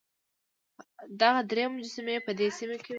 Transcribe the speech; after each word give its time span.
دغه 1.21 1.41
درې 1.51 1.65
مجسمې 1.73 2.17
په 2.25 2.31
دې 2.39 2.47
سیمه 2.57 2.77
کې 2.83 2.87
وې. 2.87 2.89